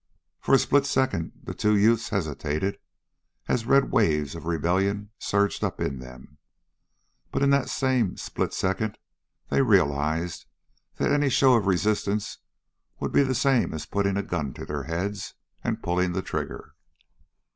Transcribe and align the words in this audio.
For 0.39 0.55
a 0.55 0.57
split 0.57 0.87
second 0.87 1.33
the 1.43 1.53
two 1.53 1.77
youths 1.77 2.09
hesitated 2.09 2.79
as 3.47 3.67
red 3.67 3.91
waves 3.91 4.33
of 4.33 4.47
rebellion 4.47 5.11
surged 5.19 5.63
up 5.63 5.79
in 5.79 5.99
them. 5.99 6.39
But 7.31 7.43
in 7.43 7.51
that 7.51 7.69
same 7.69 8.17
split 8.17 8.51
second 8.51 8.97
they 9.49 9.61
realized 9.61 10.45
that 10.95 11.11
any 11.11 11.29
show 11.29 11.53
of 11.53 11.67
resistance 11.67 12.39
would 12.99 13.11
be 13.11 13.21
the 13.21 13.35
same 13.35 13.75
as 13.75 13.85
putting 13.85 14.17
a 14.17 14.23
gun 14.23 14.55
to 14.55 14.65
their 14.65 14.85
heads 14.85 15.35
and 15.63 15.83
pulling 15.83 16.13
the 16.13 16.23
trigger. 16.23 16.73